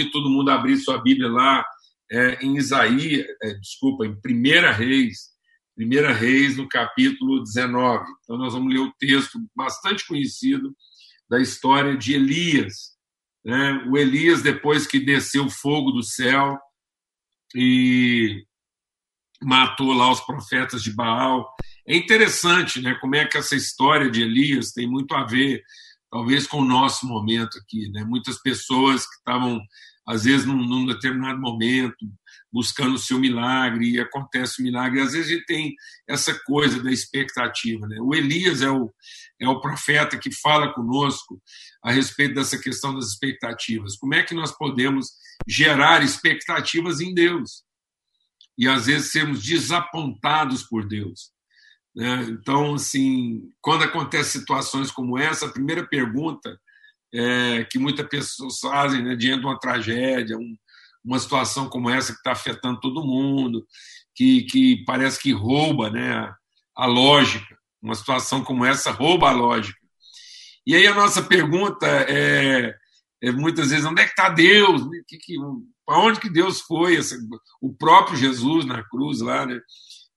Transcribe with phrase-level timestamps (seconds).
[0.00, 1.64] convido todo mundo a abrir sua Bíblia lá
[2.10, 5.30] é, em Isaías, é, desculpa, em Primeira Reis,
[5.76, 8.04] Primeira Reis, no capítulo 19.
[8.22, 10.74] Então, nós vamos ler o texto bastante conhecido
[11.28, 12.96] da história de Elias.
[13.44, 13.84] Né?
[13.88, 16.58] O Elias, depois que desceu fogo do céu
[17.54, 18.44] e
[19.42, 21.48] matou lá os profetas de Baal.
[21.86, 25.62] É interessante né, como é que essa história de Elias tem muito a ver,
[26.10, 27.88] talvez, com o nosso momento aqui.
[27.90, 28.04] Né?
[28.04, 29.60] Muitas pessoas que estavam,
[30.10, 32.04] às vezes, num, num determinado momento,
[32.52, 35.00] buscando o seu milagre, e acontece o milagre.
[35.00, 35.74] Às vezes a gente tem
[36.08, 37.86] essa coisa da expectativa.
[37.86, 37.98] Né?
[38.00, 38.92] O Elias é o,
[39.40, 41.40] é o profeta que fala conosco
[41.84, 43.96] a respeito dessa questão das expectativas.
[43.96, 45.10] Como é que nós podemos
[45.46, 47.62] gerar expectativas em Deus?
[48.58, 51.30] E às vezes sermos desapontados por Deus.
[51.94, 52.24] Né?
[52.30, 56.58] Então, assim, quando acontecem situações como essa, a primeira pergunta
[57.12, 60.56] é, que muitas pessoas fazem né, diante de uma tragédia, um,
[61.04, 63.66] uma situação como essa que está afetando todo mundo,
[64.14, 66.36] que, que parece que rouba né, a,
[66.76, 67.58] a lógica.
[67.82, 69.78] Uma situação como essa rouba a lógica.
[70.66, 72.74] E aí a nossa pergunta é,
[73.22, 74.82] é muitas vezes onde é que está Deus?
[75.08, 75.34] Que, que,
[75.86, 76.98] para onde que Deus foi?
[77.60, 79.58] O próprio Jesus na cruz lá, né?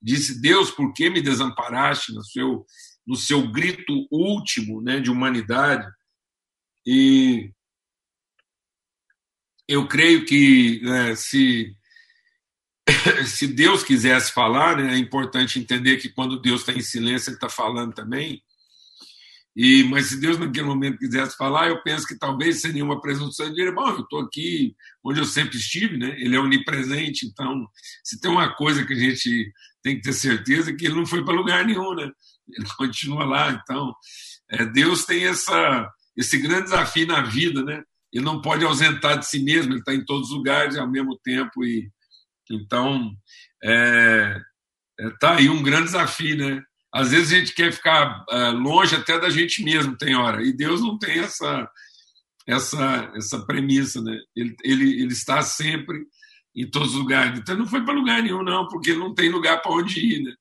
[0.02, 2.66] Disse Deus, por que me desamparaste no seu
[3.06, 5.86] no seu grito último, né, de humanidade?
[6.86, 7.52] E
[9.68, 11.76] eu creio que né, se
[13.26, 17.38] se Deus quisesse falar, né, é importante entender que quando Deus está em silêncio, Ele
[17.38, 18.44] está falando também.
[19.56, 23.48] E, mas se Deus naquele momento quisesse falar, eu penso que talvez seria uma presunção
[23.50, 26.16] de dizer, bom, eu estou aqui onde eu sempre estive, né?
[26.20, 27.68] Ele é onipresente, então
[28.04, 29.54] se tem uma coisa que a gente
[29.84, 32.10] tem que ter certeza é que ele não foi para lugar nenhum, né?
[32.50, 33.94] Ele continua lá, então
[34.50, 37.84] é, Deus tem essa esse grande desafio na vida, né?
[38.12, 41.18] Ele não pode ausentar de si mesmo, ele está em todos os lugares ao mesmo
[41.24, 41.90] tempo e
[42.50, 43.12] então
[43.64, 44.40] é,
[45.00, 46.62] é, tá aí um grande desafio, né?
[46.94, 50.44] Às vezes a gente quer ficar uh, longe até da gente mesmo, tem hora.
[50.44, 51.68] E Deus não tem essa
[52.48, 54.16] essa essa premissa, né?
[54.36, 56.06] Ele, ele, ele está sempre
[56.56, 57.40] em todos os lugares.
[57.40, 60.34] Então não foi para lugar nenhum, não, porque não tem lugar para onde ir, né?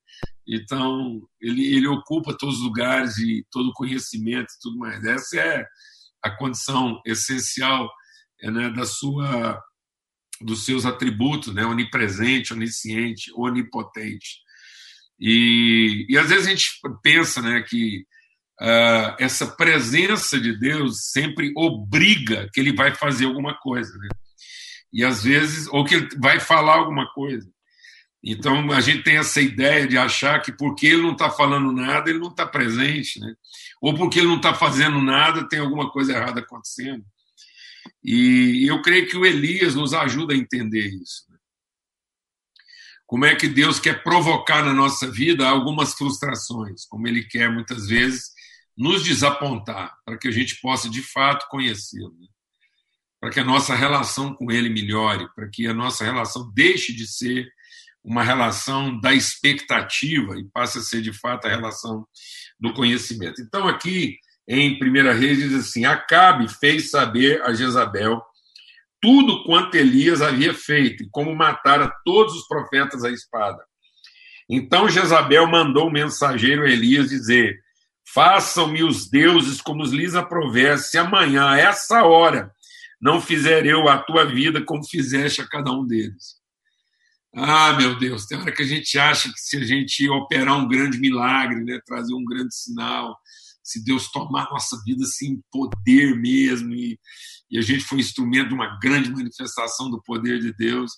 [0.47, 5.03] Então ele, ele ocupa todos os lugares e todo o conhecimento e tudo mais.
[5.03, 5.65] Essa é
[6.23, 7.89] a condição essencial
[8.41, 9.61] né, da sua
[10.41, 11.65] dos seus atributos, né?
[11.65, 14.41] Onipresente, onisciente, onipotente.
[15.19, 16.65] E, e às vezes a gente
[17.01, 18.03] pensa né, que
[18.61, 23.91] uh, essa presença de Deus sempre obriga que ele vai fazer alguma coisa.
[23.97, 24.09] Né?
[24.91, 27.49] E às vezes, ou que ele vai falar alguma coisa.
[28.23, 32.09] Então a gente tem essa ideia de achar que porque ele não está falando nada,
[32.09, 33.33] ele não está presente, né?
[33.81, 37.03] Ou porque ele não está fazendo nada, tem alguma coisa errada acontecendo.
[38.01, 41.33] E eu creio que o Elias nos ajuda a entender isso
[43.13, 47.85] como é que Deus quer provocar na nossa vida algumas frustrações, como Ele quer muitas
[47.85, 48.31] vezes
[48.75, 52.27] nos desapontar, para que a gente possa de fato conhecê-lo, né?
[53.21, 57.05] para que a nossa relação com Ele melhore, para que a nossa relação deixe de
[57.05, 57.47] ser
[58.03, 62.05] uma relação da expectativa e passe a ser de fato a relação
[62.59, 63.41] do conhecimento.
[63.41, 68.21] Então, aqui em 1 Reis diz assim: Acabe fez saber a Jezabel
[69.01, 73.61] tudo quanto Elias havia feito e como matara todos os profetas à espada.
[74.49, 77.59] Então Jezabel mandou o mensageiro Elias dizer:
[78.13, 82.51] Façam-me os deuses como lhes aprover, se amanhã, a essa hora,
[83.01, 86.42] não fizer eu a tua vida como fizeste a cada um deles.
[87.35, 90.67] Ah, meu Deus, tem hora que a gente acha que se a gente operar um
[90.67, 93.17] grande milagre, né, trazer um grande sinal,
[93.63, 96.99] se Deus tomar nossa vida assim, poder mesmo, e,
[97.49, 100.91] e a gente foi instrumento de uma grande manifestação do poder de Deus,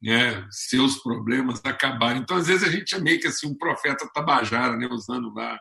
[0.00, 2.20] né, seus problemas acabaram.
[2.20, 5.58] Então, às vezes, a gente é meio que assim, um profeta tabajara, né, usando lá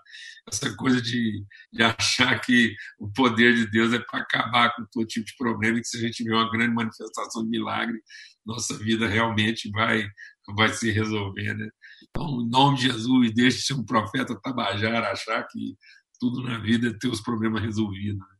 [0.47, 1.44] essa coisa de,
[1.74, 5.80] de achar que o poder de Deus é para acabar com todo tipo de problema,
[5.80, 8.00] e que se a gente tiver uma grande manifestação de milagre,
[8.50, 10.07] nossa vida realmente vai,
[10.56, 11.54] vai se resolver.
[11.54, 11.69] Né?
[12.10, 15.78] Então, em nome de Jesus, deixe de ser um profeta tabajara, achar que
[16.19, 18.19] tudo na vida é ter os problemas resolvidos.
[18.19, 18.36] Né?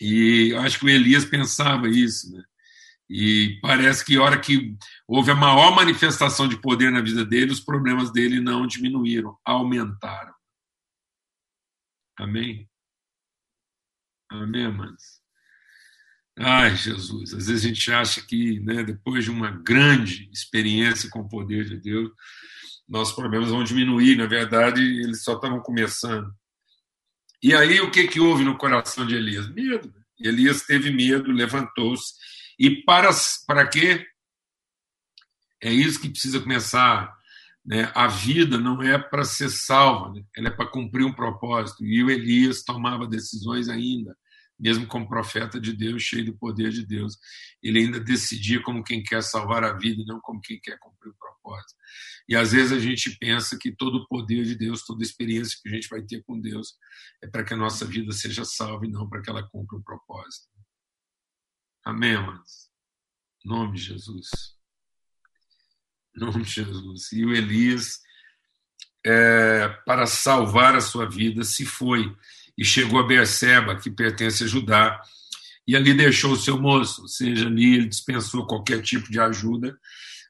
[0.00, 2.42] E eu acho que o Elias pensava isso, né?
[3.08, 4.74] E parece que hora que
[5.06, 10.34] houve a maior manifestação de poder na vida dele, os problemas dele não diminuíram, aumentaram.
[12.18, 12.66] Amém?
[14.30, 15.23] Amém, amados?
[16.36, 21.20] Ai, Jesus, às vezes a gente acha que né, depois de uma grande experiência com
[21.20, 22.10] o poder de Deus,
[22.88, 24.16] nossos problemas vão diminuir.
[24.16, 26.32] Na verdade, eles só estavam começando.
[27.42, 29.48] E aí o que, que houve no coração de Elias?
[29.48, 29.92] Medo.
[30.18, 32.14] Elias teve medo, levantou-se
[32.58, 33.10] E para,
[33.46, 34.06] para quê?
[35.62, 37.12] É isso que precisa começar.
[37.64, 37.90] Né?
[37.94, 40.22] A vida não é para ser salva, né?
[40.36, 41.84] ela é para cumprir um propósito.
[41.84, 44.16] E o Elias tomava decisões ainda,
[44.64, 47.18] mesmo como profeta de Deus, cheio do poder de Deus.
[47.62, 51.10] Ele ainda decidia como quem quer salvar a vida e não como quem quer cumprir
[51.10, 51.74] o propósito.
[52.26, 55.58] E às vezes a gente pensa que todo o poder de Deus, toda a experiência
[55.62, 56.78] que a gente vai ter com Deus
[57.22, 59.82] é para que a nossa vida seja salva e não para que ela cumpra um
[59.82, 60.48] propósito.
[61.84, 62.70] Amém, amados?
[63.44, 64.30] Em nome de Jesus.
[66.16, 67.12] Em nome de Jesus.
[67.12, 68.00] E o Elias,
[69.04, 72.10] é, para salvar a sua vida, se foi
[72.56, 75.00] e chegou a Berseba, que pertence a Judá,
[75.66, 79.76] e ali deixou o seu moço, ou seja, ali ele dispensou qualquer tipo de ajuda.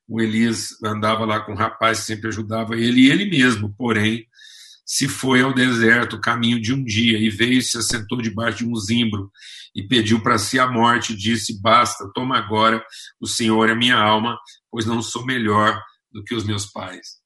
[0.07, 4.27] O Elias andava lá com um rapaz sempre ajudava ele, e ele mesmo, porém,
[4.87, 8.67] se foi ao deserto, caminho de um dia, e veio e se assentou debaixo de
[8.67, 9.31] um zimbro,
[9.75, 12.85] e pediu para si a morte, disse: Basta, toma agora,
[13.19, 14.39] o Senhor é minha alma,
[14.71, 15.81] pois não sou melhor
[16.13, 17.24] do que os meus pais.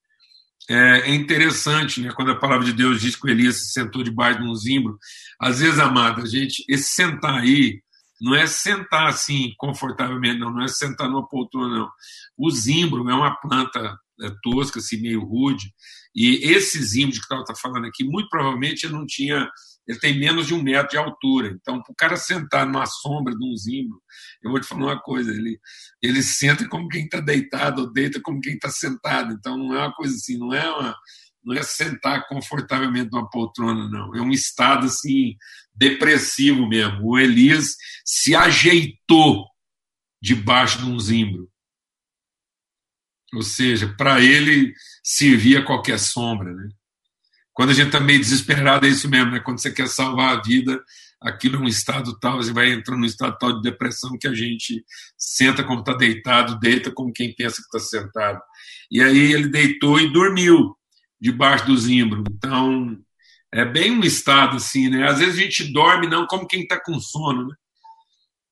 [0.69, 4.03] É, é interessante, né, quando a palavra de Deus diz que o Elias se sentou
[4.03, 4.99] debaixo de um zimbro.
[5.41, 7.81] Às vezes, amada, gente, esse sentar aí
[8.21, 11.91] não é sentar assim confortavelmente, não, não é sentar numa poltrona, não.
[12.37, 15.73] O zimbro é uma planta é, tosca, assim, meio rude,
[16.15, 19.49] e esse zimbro que estava tá falando aqui, muito provavelmente não tinha,
[19.89, 21.57] ele tem menos de um metro de altura.
[21.59, 24.01] Então, para o cara sentar numa sombra de um zimbro,
[24.43, 25.59] eu vou te falar uma coisa, ele,
[26.03, 29.33] ele senta como quem está deitado, ou deita como quem está sentado.
[29.33, 30.95] Então, não é uma coisa assim, não é uma
[31.45, 34.15] não é sentar confortavelmente numa poltrona, não.
[34.15, 35.35] É um estado assim
[35.75, 37.01] depressivo mesmo.
[37.03, 37.75] O Elias
[38.05, 39.47] se ajeitou
[40.21, 41.51] debaixo de um zimbro.
[43.33, 46.53] Ou seja, para ele servia qualquer sombra.
[46.53, 46.69] Né?
[47.59, 49.41] Quando a gente está meio desesperado, é isso mesmo, né?
[49.41, 50.81] quando você quer salvar a vida,
[51.21, 54.33] aquilo é um estado tal, você vai entrando num estado tal de depressão que a
[54.33, 54.85] gente
[55.17, 58.41] senta como está deitado, deita como quem pensa que está sentado.
[58.89, 60.79] E aí ele deitou e dormiu
[61.21, 62.23] debaixo do zimbro.
[62.31, 62.97] Então,
[63.53, 65.09] é bem um estado assim, né?
[65.09, 67.57] Às vezes a gente dorme não como quem está com sono, né?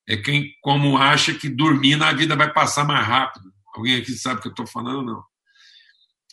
[0.08, 3.52] É quem como acha que dormindo a vida vai passar mais rápido.
[3.72, 5.35] Alguém aqui sabe o que eu estou falando não?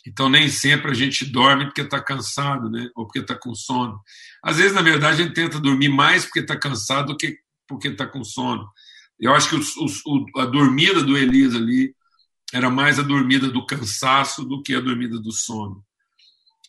[0.06, 2.88] Então nem sempre a gente dorme porque está cansado, né?
[2.94, 3.98] Ou porque está com sono.
[4.42, 7.88] Às vezes, na verdade, a gente tenta dormir mais porque está cansado do que porque
[7.88, 8.68] está com sono.
[9.18, 10.02] Eu acho que os,
[10.36, 11.94] a dormida do Elias ali
[12.52, 15.82] era mais a dormida do cansaço do que a dormida do sono.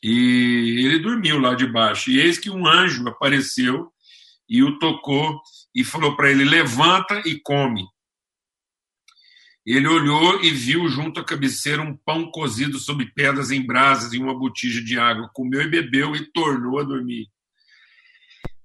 [0.02, 2.12] E ele dormiu lá debaixo.
[2.12, 3.92] E eis que um anjo apareceu
[4.48, 5.42] e o tocou
[5.74, 7.86] e falou para ele: Levanta e come.
[9.66, 14.20] Ele olhou e viu junto à cabeceira um pão cozido sobre pedras em brasas e
[14.20, 15.30] uma botija de água.
[15.34, 17.28] Comeu e bebeu e tornou a dormir.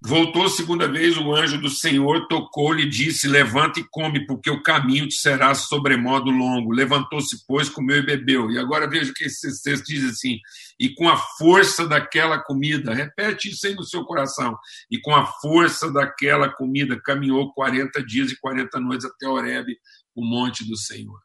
[0.02, 4.62] Voltou segunda vez o anjo do Senhor, tocou-lhe e disse: Levanta e come, porque o
[4.62, 6.73] caminho te será sobremodo longo.
[6.73, 8.50] Levantou-se, pois, comeu e bebeu.
[8.50, 10.38] E agora veja que esse texto diz assim:
[10.81, 14.56] E com a força daquela comida, repete isso aí no seu coração,
[14.91, 19.76] e com a força daquela comida caminhou 40 dias e 40 noites até Horebe,
[20.14, 21.20] o monte do Senhor.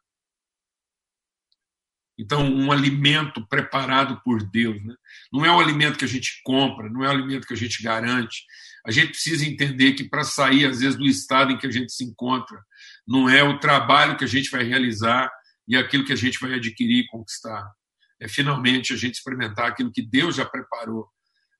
[2.18, 4.82] Então, um alimento preparado por Deus.
[4.82, 4.94] Né?
[5.30, 7.82] Não é o alimento que a gente compra, não é o alimento que a gente
[7.82, 8.44] garante.
[8.86, 11.92] A gente precisa entender que para sair, às vezes, do estado em que a gente
[11.92, 12.58] se encontra,
[13.06, 15.30] não é o trabalho que a gente vai realizar
[15.68, 17.70] e aquilo que a gente vai adquirir e conquistar.
[18.18, 21.06] É finalmente a gente experimentar aquilo que Deus já preparou.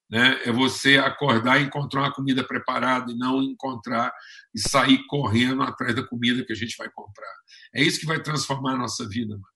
[0.08, 0.40] Né?
[0.44, 4.10] É você acordar e encontrar uma comida preparada e não encontrar
[4.54, 7.34] e sair correndo atrás da comida que a gente vai comprar.
[7.74, 9.34] É isso que vai transformar a nossa vida.
[9.34, 9.55] Mano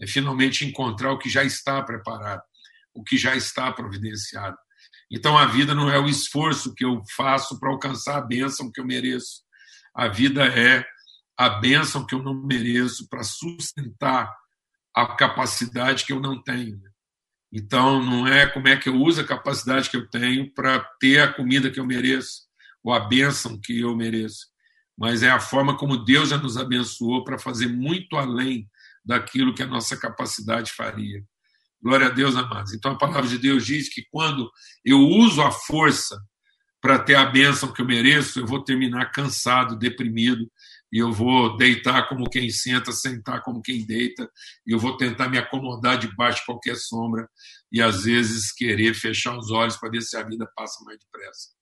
[0.00, 2.42] é finalmente encontrar o que já está preparado,
[2.94, 4.56] o que já está providenciado.
[5.10, 8.80] Então a vida não é o esforço que eu faço para alcançar a bênção que
[8.80, 9.42] eu mereço.
[9.94, 10.86] A vida é
[11.36, 14.32] a bênção que eu não mereço para sustentar
[14.94, 16.80] a capacidade que eu não tenho.
[17.52, 21.18] Então não é como é que eu uso a capacidade que eu tenho para ter
[21.18, 22.42] a comida que eu mereço
[22.82, 24.46] ou a bênção que eu mereço,
[24.96, 28.69] mas é a forma como Deus já nos abençoou para fazer muito além
[29.04, 31.24] daquilo que a nossa capacidade faria.
[31.82, 32.74] Glória a Deus, amados.
[32.74, 34.50] Então a palavra de Deus diz que quando
[34.84, 36.20] eu uso a força
[36.80, 40.50] para ter a bênção que eu mereço, eu vou terminar cansado, deprimido,
[40.92, 44.28] e eu vou deitar como quem senta, sentar como quem deita,
[44.66, 47.28] e eu vou tentar me acomodar debaixo de qualquer sombra,
[47.70, 51.59] e às vezes querer fechar os olhos para ver se a vida passa mais depressa.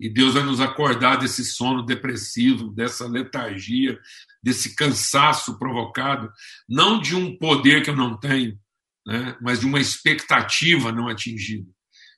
[0.00, 3.98] E Deus vai nos acordar desse sono depressivo, dessa letargia,
[4.42, 6.32] desse cansaço provocado,
[6.66, 8.58] não de um poder que eu não tenho,
[9.06, 11.68] né, mas de uma expectativa não atingida.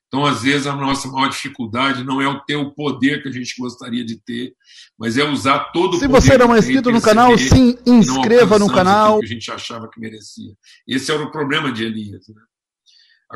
[0.07, 3.33] Então, às vezes, a nossa maior dificuldade não é o ter o poder que a
[3.33, 4.55] gente gostaria de ter,
[4.99, 6.21] mas é usar todo se o poder.
[6.21, 9.21] Se você não é inscrito no canal, sim, inscreva no canal.
[9.21, 10.53] Que a gente achava que merecia.
[10.87, 12.29] Esse era o problema de Elias.
[12.29, 12.43] Né?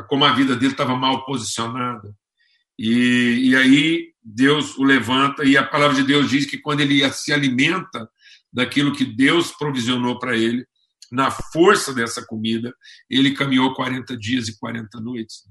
[0.07, 2.13] Como a vida dele estava mal posicionada.
[2.77, 7.09] E, e aí Deus o levanta, e a palavra de Deus diz que quando ele
[7.13, 8.09] se alimenta
[8.51, 10.65] daquilo que Deus provisionou para ele,
[11.09, 12.73] na força dessa comida,
[13.09, 15.43] ele caminhou 40 dias e 40 noites.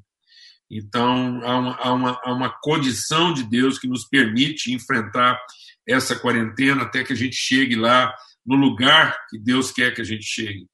[0.70, 5.40] Então, há uma, há, uma, há uma condição de Deus que nos permite enfrentar
[5.88, 8.12] essa quarentena até que a gente chegue lá
[8.44, 10.66] no lugar que Deus quer que a gente chegue.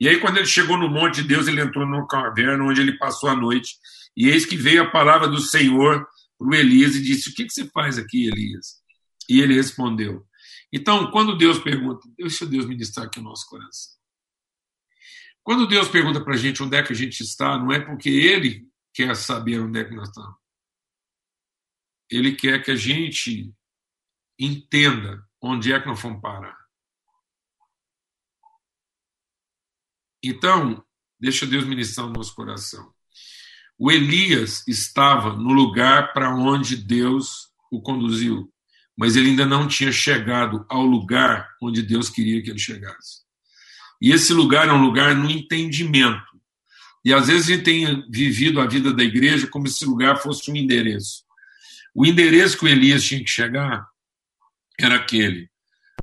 [0.00, 2.96] E aí, quando ele chegou no monte de Deus, ele entrou numa caverna onde ele
[2.96, 3.74] passou a noite.
[4.16, 6.06] E eis que veio a palavra do Senhor
[6.38, 8.82] para o Elias e disse: O que, que você faz aqui, Elias?
[9.28, 10.26] E ele respondeu.
[10.72, 13.96] Então, quando Deus pergunta, deixa Deus ministrar aqui o nosso coração.
[15.42, 18.08] Quando Deus pergunta para a gente onde é que a gente está, não é porque
[18.08, 20.36] Ele quer saber onde é que nós estamos.
[22.10, 23.54] Ele quer que a gente
[24.38, 26.56] entenda onde é que nós vamos parar.
[30.22, 30.84] Então,
[31.20, 32.95] deixa Deus ministrar o nosso coração.
[33.78, 38.50] O Elias estava no lugar para onde Deus o conduziu,
[38.96, 43.26] mas ele ainda não tinha chegado ao lugar onde Deus queria que ele chegasse.
[44.00, 46.24] E esse lugar é um lugar no entendimento.
[47.04, 50.16] E às vezes a gente tem vivido a vida da igreja como se esse lugar
[50.16, 51.22] fosse um endereço.
[51.94, 53.86] O endereço que o Elias tinha que chegar
[54.80, 55.50] era aquele.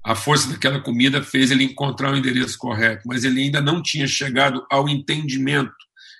[0.03, 4.05] A força daquela comida fez ele encontrar o endereço correto, mas ele ainda não tinha
[4.05, 5.73] chegado ao entendimento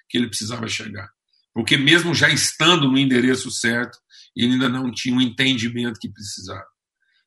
[0.10, 1.12] que ele precisava chegar.
[1.53, 3.98] Porque, mesmo já estando no endereço certo,
[4.36, 6.65] ele ainda não tinha o entendimento que precisava.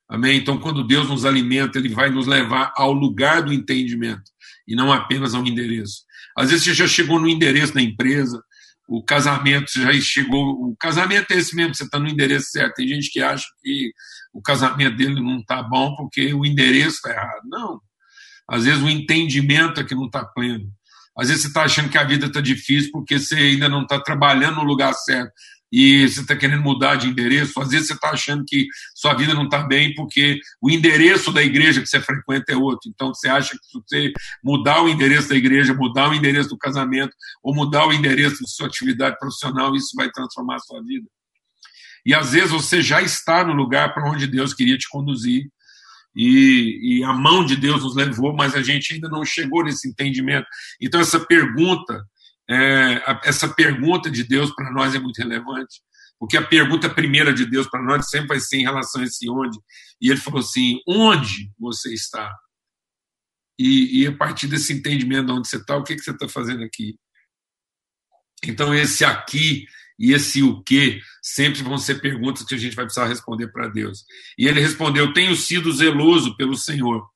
[0.09, 0.39] Amém?
[0.39, 4.31] Então, quando Deus nos alimenta, Ele vai nos levar ao lugar do entendimento
[4.67, 6.03] e não apenas ao endereço.
[6.37, 8.41] Às vezes você já chegou no endereço da empresa,
[8.89, 10.71] o casamento já chegou.
[10.71, 12.75] O casamento é esse mesmo, você está no endereço certo.
[12.75, 13.91] Tem gente que acha que
[14.33, 17.43] o casamento dele não está bom porque o endereço está errado.
[17.47, 17.81] Não.
[18.49, 20.71] Às vezes o entendimento é que não está pleno.
[21.19, 23.99] Às vezes você está achando que a vida está difícil porque você ainda não está
[24.01, 25.33] trabalhando no lugar certo
[25.73, 27.61] e você está querendo mudar de endereço.
[27.61, 31.43] Às vezes você está achando que sua vida não está bem porque o endereço da
[31.43, 32.91] igreja que você frequenta é outro.
[32.95, 36.59] Então você acha que se você mudar o endereço da igreja, mudar o endereço do
[36.59, 41.07] casamento ou mudar o endereço da sua atividade profissional, isso vai transformar a sua vida.
[42.05, 45.49] E às vezes você já está no lugar para onde Deus queria te conduzir.
[46.17, 49.87] E, e, a mão de Deus nos levou, mas a gente ainda não chegou nesse
[49.87, 50.47] entendimento.
[50.81, 52.03] Então, essa pergunta
[52.49, 55.83] é, essa pergunta de Deus para nós é muito relevante,
[56.19, 59.29] porque a pergunta primeira de Deus para nós sempre vai ser em relação a esse
[59.29, 59.59] onde.
[60.01, 62.33] E ele falou assim: onde você está?
[63.59, 66.29] E, e a partir desse entendimento de onde você está, o que, que você está
[66.29, 66.97] fazendo aqui?
[68.45, 69.67] Então, esse aqui
[69.99, 73.69] e esse o que sempre vão ser perguntas que a gente vai precisar responder para
[73.69, 74.05] Deus.
[74.39, 77.07] E ele respondeu: Tenho sido zeloso pelo Senhor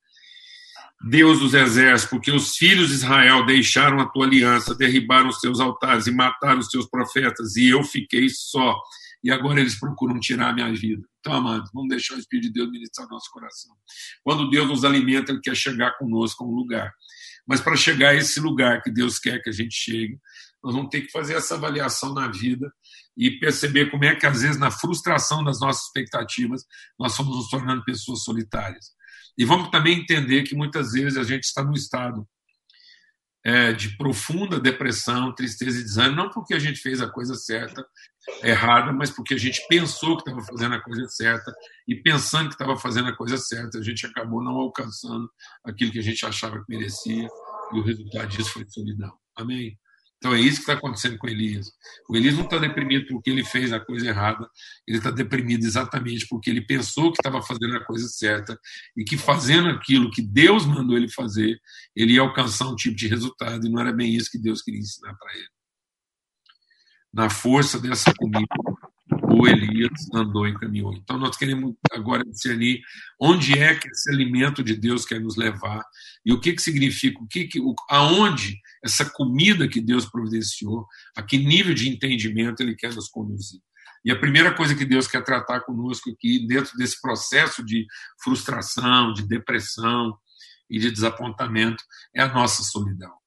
[1.02, 5.58] Deus dos exércitos, porque os filhos de Israel deixaram a tua aliança, derribaram os teus
[5.58, 8.78] altares e mataram os teus profetas, e eu fiquei só.
[9.24, 11.02] E agora eles procuram tirar a minha vida.
[11.20, 13.74] Então, amados, vamos deixar o Espírito de Deus ministrar nosso coração.
[14.22, 16.92] Quando Deus nos alimenta, Ele quer chegar conosco a um lugar.
[17.46, 20.18] Mas para chegar a esse lugar que Deus quer que a gente chegue,
[20.62, 22.72] nós vamos ter que fazer essa avaliação na vida
[23.16, 26.64] e perceber como é que, às vezes, na frustração das nossas expectativas,
[26.98, 28.92] nós somos nos tornando pessoas solitárias.
[29.38, 32.26] E vamos também entender que muitas vezes a gente está num estado
[33.44, 37.84] é, de profunda depressão, tristeza e desânimo, não porque a gente fez a coisa certa,
[38.42, 41.52] errada, mas porque a gente pensou que estava fazendo a coisa certa
[41.88, 45.28] e pensando que estava fazendo a coisa certa, a gente acabou não alcançando
[45.64, 47.28] aquilo que a gente achava que merecia
[47.72, 49.16] e o resultado disso foi solidão.
[49.36, 49.78] Amém?
[50.20, 51.72] Então é isso que está acontecendo com Elias.
[52.06, 54.46] O Elias não está deprimido porque ele fez a coisa errada,
[54.86, 58.58] ele está deprimido exatamente porque ele pensou que estava fazendo a coisa certa
[58.94, 61.58] e que fazendo aquilo que Deus mandou ele fazer,
[61.96, 64.80] ele ia alcançar um tipo de resultado e não era bem isso que Deus queria
[64.80, 65.48] ensinar para ele.
[67.10, 68.46] Na força dessa comida,
[69.32, 70.92] o Elias andou e caminhou.
[70.94, 72.80] Então nós queremos agora discernir
[73.20, 75.84] onde é que esse alimento de Deus quer nos levar
[76.24, 81.22] e o que que significa, o que que, aonde essa comida que Deus providenciou, a
[81.22, 83.60] que nível de entendimento ele quer nos conduzir.
[84.04, 87.86] E a primeira coisa que Deus quer tratar conosco aqui, dentro desse processo de
[88.22, 90.16] frustração, de depressão
[90.68, 91.84] e de desapontamento,
[92.14, 93.19] é a nossa solidão.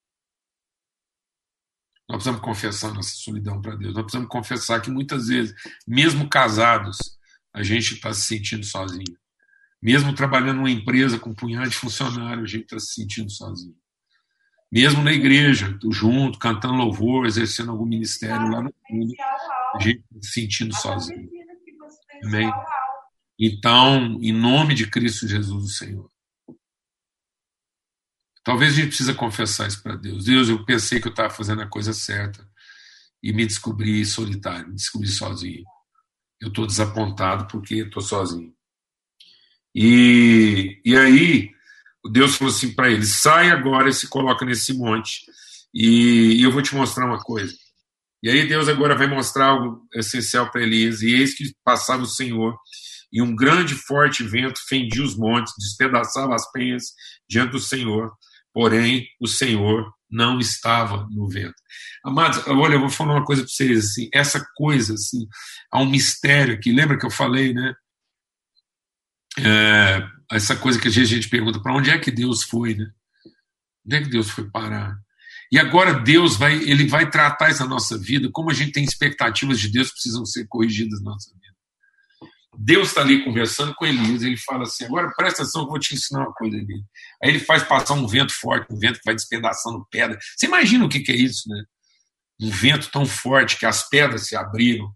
[2.10, 3.94] Nós precisamos confessar nossa solidão para Deus.
[3.94, 5.54] Nós precisamos confessar que muitas vezes,
[5.88, 7.18] mesmo casados,
[7.54, 9.18] a gente está se sentindo sozinho.
[9.82, 13.76] Mesmo trabalhando numa empresa com um punhado de funcionários, a gente está se sentindo sozinho.
[14.72, 19.14] Mesmo na igreja, junto, cantando louvor, exercendo algum ministério lá no fundo,
[19.76, 21.30] a gente se sentindo sozinho.
[22.24, 22.52] Amém?
[23.40, 26.13] Então, em nome de Cristo Jesus, o Senhor.
[28.44, 30.26] Talvez a gente precisa confessar isso para Deus.
[30.26, 32.46] Deus, eu pensei que eu estava fazendo a coisa certa
[33.22, 35.64] e me descobri solitário, me descobri sozinho.
[36.42, 38.54] Eu estou desapontado porque estou sozinho.
[39.74, 41.50] E, e aí,
[42.12, 45.22] Deus falou assim para ele: sai agora e se coloca nesse monte,
[45.74, 47.54] e, e eu vou te mostrar uma coisa.
[48.22, 51.02] E aí, Deus agora vai mostrar algo essencial para Elias.
[51.02, 52.58] E eis que passava o Senhor,
[53.12, 56.84] e um grande forte vento fendia os montes, despedaçava as penhas
[57.30, 58.12] diante do Senhor
[58.54, 61.56] porém o Senhor não estava no vento.
[62.06, 65.28] Amados, olha, eu vou falar uma coisa para vocês, assim, essa coisa, assim,
[65.72, 67.74] há um mistério aqui, lembra que eu falei, né?
[69.40, 72.86] É, essa coisa que a gente pergunta, para onde é que Deus foi, né?
[73.86, 74.96] Onde é que Deus foi parar?
[75.52, 79.60] E agora Deus vai, ele vai tratar essa nossa vida, como a gente tem expectativas
[79.60, 81.43] de Deus precisam ser corrigidas na nossa vida.
[82.58, 85.96] Deus está ali conversando com Elias, ele fala assim: agora presta atenção, eu vou te
[85.96, 86.84] ensinar uma coisa ali.
[87.22, 90.18] Aí ele faz passar um vento forte, um vento que vai despedaçando pedra.
[90.36, 91.64] Você imagina o que, que é isso, né?
[92.42, 94.92] Um vento tão forte que as pedras se abriram.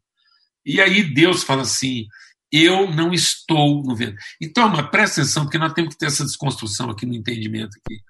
[0.66, 2.06] E aí Deus fala assim:
[2.52, 4.16] eu não estou no vento.
[4.42, 8.02] Então, mas presta atenção, porque nós temos que ter essa desconstrução aqui no entendimento aqui.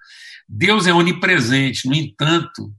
[0.48, 2.72] Deus é onipresente, no entanto,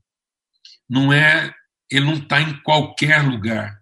[0.90, 1.54] não é,
[1.92, 3.80] ele não está em qualquer lugar.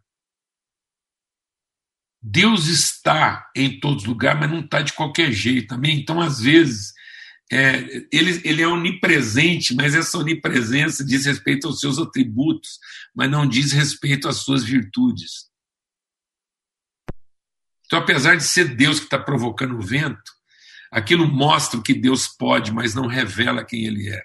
[2.29, 5.97] Deus está em todos os lugares, mas não está de qualquer jeito também.
[5.97, 6.93] Então, às vezes,
[7.49, 12.79] é, ele, ele é onipresente, mas essa onipresença diz respeito aos seus atributos,
[13.15, 15.47] mas não diz respeito às suas virtudes.
[17.85, 20.33] Então, apesar de ser Deus que está provocando o vento,
[20.91, 24.21] aquilo mostra o que Deus pode, mas não revela quem ele é.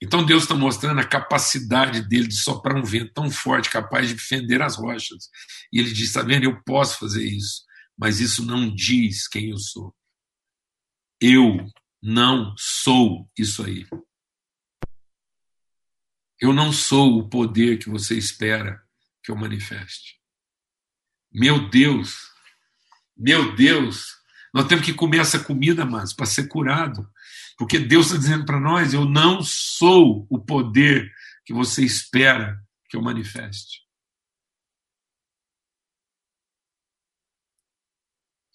[0.00, 4.16] Então Deus está mostrando a capacidade dele de soprar um vento tão forte, capaz de
[4.16, 5.28] fender as rochas.
[5.72, 7.64] E ele diz: está vendo, eu posso fazer isso,
[7.96, 9.94] mas isso não diz quem eu sou.
[11.20, 11.66] Eu
[12.00, 13.86] não sou isso aí.
[16.40, 18.80] Eu não sou o poder que você espera
[19.24, 20.20] que eu manifeste.
[21.32, 22.16] Meu Deus,
[23.16, 24.16] meu Deus,
[24.54, 27.10] nós temos que comer essa comida, mas para ser curado.
[27.58, 31.12] Porque Deus está dizendo para nós: eu não sou o poder
[31.44, 33.86] que você espera que eu manifeste.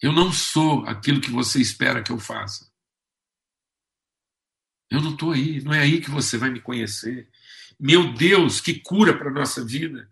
[0.00, 2.70] Eu não sou aquilo que você espera que eu faça.
[4.90, 7.28] Eu não estou aí, não é aí que você vai me conhecer.
[7.78, 10.08] Meu Deus, que cura para a nossa vida.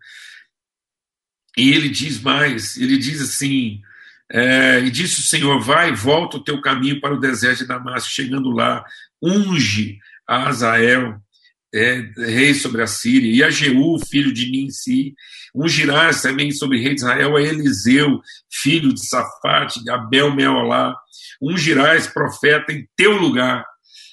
[1.56, 3.82] E ele diz mais: ele diz assim,
[4.32, 8.08] é, e disse o Senhor: Vai, volta o teu caminho para o deserto de Damasco.
[8.08, 8.82] Chegando lá,
[9.22, 11.20] unge a Azael,
[11.74, 15.14] é, rei sobre a Síria, e a Jeú, filho de Ninsi.
[15.54, 20.96] Ungirás também sobre rei de Israel a Eliseu, filho de Safate, de Abel Meolá.
[21.40, 23.66] Ungirás profeta em teu lugar.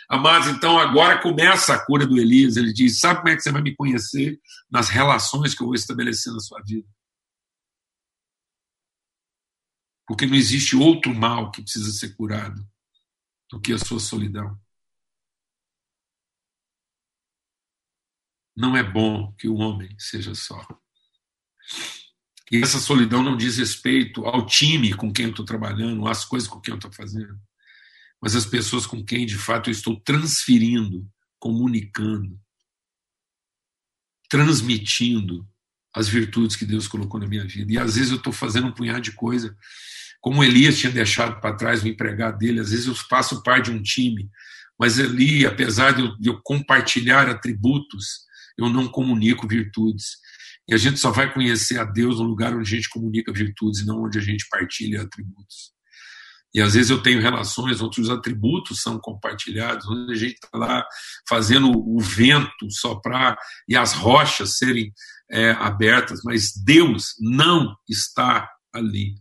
[0.10, 2.58] Amados, então agora começa a cura do Elias.
[2.58, 4.38] Ele diz: Sabe como é que você vai me conhecer?
[4.70, 6.86] Nas relações que eu vou estabelecer na sua vida.
[10.10, 12.68] Porque não existe outro mal que precisa ser curado
[13.48, 14.60] do que a sua solidão.
[18.58, 20.68] Não é bom que o homem seja só.
[22.52, 26.50] E essa solidão não diz respeito ao time com quem eu estou trabalhando, às coisas
[26.50, 27.40] com quem eu estou fazendo,
[28.20, 32.42] mas às pessoas com quem de fato eu estou transferindo, comunicando,
[34.28, 35.48] transmitindo
[35.96, 37.72] as virtudes que Deus colocou na minha vida.
[37.72, 39.56] E às vezes eu estou fazendo um punhado de coisa
[40.22, 43.72] como Elias tinha deixado para trás o empregado dele, às vezes eu faço parte de
[43.72, 44.30] um time,
[44.78, 48.22] mas ali, apesar de eu, de eu compartilhar atributos,
[48.58, 50.18] eu não comunico virtudes.
[50.68, 53.86] E a gente só vai conhecer a Deus no lugar onde a gente comunica virtudes
[53.86, 55.72] não onde a gente partilha atributos.
[56.54, 60.58] E às vezes eu tenho relações onde os atributos são compartilhados, onde a gente está
[60.58, 60.84] lá
[61.28, 64.92] fazendo o vento soprar e as rochas serem
[65.32, 69.16] é, abertas, mas Deus não está ali.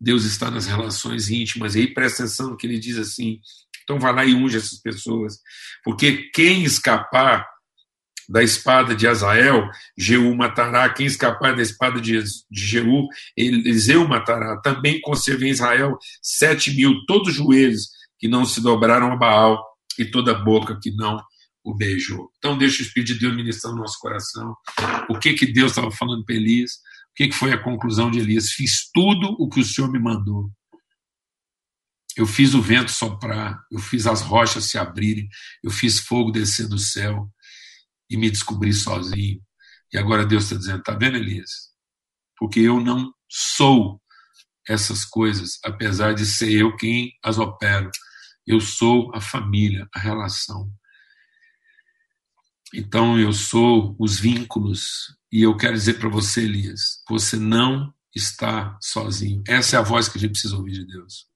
[0.00, 1.74] Deus está nas relações íntimas.
[1.74, 3.40] E aí presta atenção no que ele diz assim.
[3.82, 5.38] Então vai lá e unge essas pessoas.
[5.84, 7.46] Porque quem escapar
[8.28, 10.88] da espada de Azael, Jeú matará.
[10.88, 13.06] Quem escapar da espada de, de Jeú,
[13.36, 14.60] Eliseu matará.
[14.60, 19.62] Também conservei em Israel sete mil, todos os joelhos que não se dobraram a Baal
[19.98, 21.22] e toda boca que não
[21.64, 22.30] o beijou.
[22.36, 24.54] Então deixa o Espírito de Deus ministrar no nosso coração.
[25.08, 26.72] O que que Deus estava falando para Elias?
[26.72, 28.50] O que foi a conclusão de Elias?
[28.50, 30.50] Fiz tudo o que o Senhor me mandou.
[32.16, 35.28] Eu fiz o vento soprar, eu fiz as rochas se abrirem,
[35.64, 37.28] eu fiz fogo descer do céu
[38.08, 39.40] e me descobri sozinho.
[39.92, 41.72] E agora Deus está dizendo: está vendo, Elias?
[42.36, 44.00] Porque eu não sou
[44.68, 47.90] essas coisas, apesar de ser eu quem as opero.
[48.46, 50.70] Eu sou a família, a relação.
[52.76, 55.16] Então eu sou os vínculos.
[55.30, 59.44] E eu quero dizer para você, Elias, você não está sozinho.
[59.46, 61.28] Essa é a voz que a gente precisa ouvir de Deus.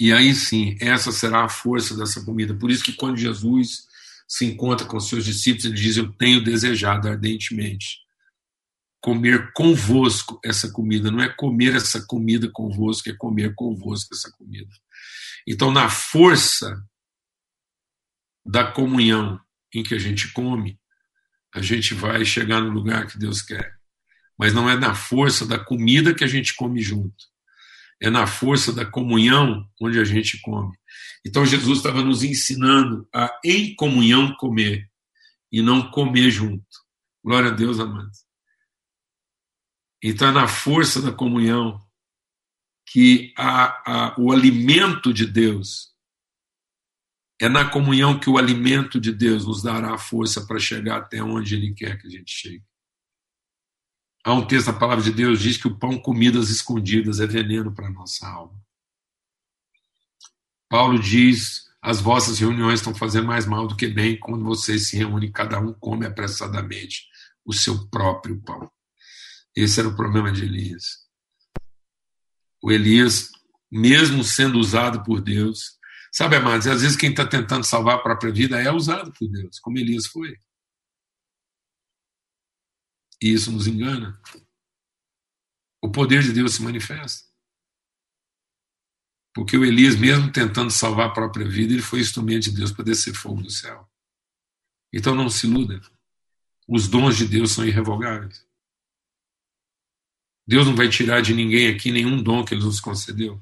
[0.00, 2.54] E aí sim, essa será a força dessa comida.
[2.54, 3.86] Por isso que quando Jesus
[4.26, 7.98] se encontra com seus discípulos, ele diz: Eu tenho desejado ardentemente
[8.98, 11.10] comer convosco essa comida.
[11.10, 14.70] Não é comer essa comida convosco, é comer convosco essa comida.
[15.46, 16.82] Então, na força
[18.48, 19.38] da comunhão
[19.74, 20.80] em que a gente come,
[21.54, 23.76] a gente vai chegar no lugar que Deus quer.
[24.38, 27.26] Mas não é na força da comida que a gente come junto.
[28.00, 30.74] É na força da comunhão onde a gente come.
[31.26, 34.88] Então Jesus estava nos ensinando a em comunhão comer
[35.52, 36.64] e não comer junto.
[37.22, 38.24] Glória a Deus, amados.
[40.02, 41.78] Então é na força da comunhão
[42.86, 45.97] que a, a, o alimento de Deus
[47.40, 51.22] é na comunhão que o alimento de Deus nos dará a força para chegar até
[51.22, 52.64] onde Ele quer que a gente chegue.
[54.24, 57.72] Há um texto da palavra de Deus diz que o pão comidas escondidas é veneno
[57.72, 58.60] para a nossa alma.
[60.68, 64.96] Paulo diz: as vossas reuniões estão fazendo mais mal do que bem quando vocês se
[64.96, 67.06] reúnem, cada um come apressadamente
[67.44, 68.70] o seu próprio pão.
[69.56, 71.06] Esse era o problema de Elias.
[72.62, 73.30] O Elias,
[73.70, 75.77] mesmo sendo usado por Deus,
[76.12, 79.58] sabe, amados, às vezes quem está tentando salvar a própria vida é usado por Deus,
[79.60, 80.38] como Elias foi.
[83.20, 84.20] E isso nos engana.
[85.82, 87.28] O poder de Deus se manifesta.
[89.34, 92.84] Porque o Elias, mesmo tentando salvar a própria vida, ele foi instrumento de Deus para
[92.84, 93.88] descer fogo do céu.
[94.92, 95.80] Então não se iluda.
[96.66, 98.46] Os dons de Deus são irrevogáveis.
[100.46, 103.40] Deus não vai tirar de ninguém aqui nenhum dom que Ele nos concedeu.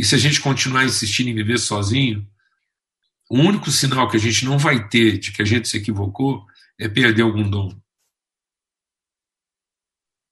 [0.00, 2.26] E se a gente continuar insistindo em viver sozinho,
[3.28, 6.46] o único sinal que a gente não vai ter de que a gente se equivocou
[6.78, 7.68] é perder algum dom.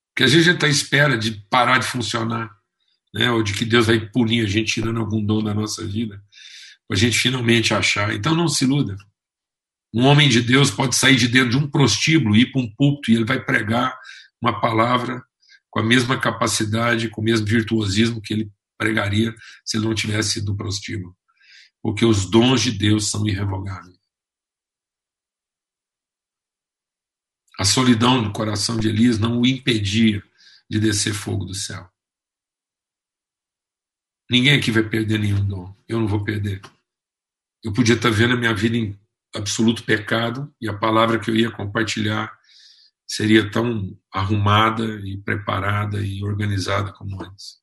[0.08, 2.50] Porque às vezes a gente está à espera de parar de funcionar,
[3.12, 3.30] né?
[3.30, 6.16] ou de que Deus vai punir a gente tirando algum dom da nossa vida,
[6.88, 8.14] para a gente finalmente achar.
[8.14, 8.96] Então não se iluda.
[9.92, 13.10] Um homem de Deus pode sair de dentro de um prostíbulo, ir para um púlpito
[13.10, 13.94] e ele vai pregar
[14.40, 15.22] uma palavra
[15.68, 20.34] com a mesma capacidade, com o mesmo virtuosismo que ele pregaria se ele não tivesse
[20.34, 21.16] sido prostíbulo.
[21.82, 23.98] Porque os dons de Deus são irrevogáveis.
[27.58, 30.22] A solidão do coração de Elias não o impedia
[30.70, 31.90] de descer fogo do céu.
[34.30, 35.74] Ninguém aqui vai perder nenhum dom.
[35.88, 36.60] Eu não vou perder.
[37.64, 38.98] Eu podia estar vendo a minha vida em
[39.34, 42.38] absoluto pecado e a palavra que eu ia compartilhar
[43.06, 47.58] seria tão arrumada e preparada e organizada como antes.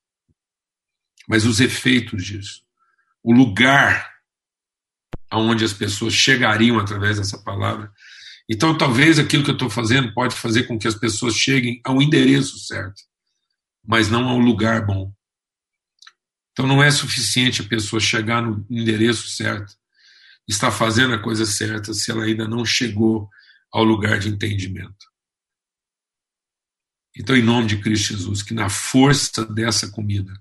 [1.28, 2.62] Mas os efeitos disso,
[3.22, 4.14] o lugar
[5.30, 7.92] aonde as pessoas chegariam através dessa palavra
[8.48, 12.00] então, talvez aquilo que eu estou fazendo pode fazer com que as pessoas cheguem ao
[12.00, 13.02] endereço certo,
[13.84, 15.12] mas não ao lugar bom.
[16.52, 19.74] Então, não é suficiente a pessoa chegar no endereço certo,
[20.48, 23.28] estar fazendo a coisa certa, se ela ainda não chegou
[23.72, 25.06] ao lugar de entendimento.
[27.18, 30.32] Então, em nome de Cristo Jesus, que na força dessa comida,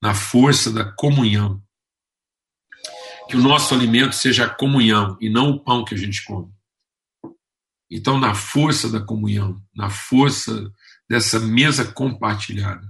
[0.00, 1.62] na força da comunhão,
[3.28, 6.52] que o nosso alimento seja a comunhão e não o pão que a gente come
[7.90, 10.72] então, na força da comunhão, na força
[11.08, 12.86] dessa mesa compartilhada,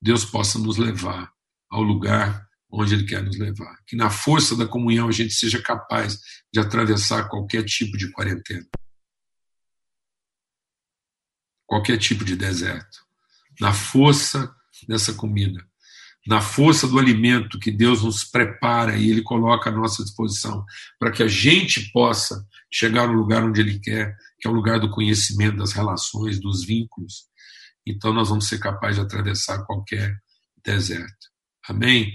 [0.00, 1.32] Deus possa nos levar
[1.70, 3.78] ao lugar onde Ele quer nos levar.
[3.86, 6.20] Que na força da comunhão a gente seja capaz
[6.52, 8.68] de atravessar qualquer tipo de quarentena,
[11.66, 13.06] qualquer tipo de deserto.
[13.58, 14.54] Na força
[14.86, 15.66] dessa comida,
[16.26, 20.64] na força do alimento que Deus nos prepara e Ele coloca à nossa disposição,
[20.98, 24.78] para que a gente possa chegar no lugar onde Ele quer, que é o lugar
[24.78, 27.26] do conhecimento, das relações, dos vínculos.
[27.86, 30.16] Então nós vamos ser capazes de atravessar qualquer
[30.64, 31.32] deserto.
[31.68, 32.12] Amém?